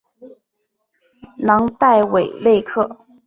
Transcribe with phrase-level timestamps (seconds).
[1.37, 3.05] 朗代韦内克。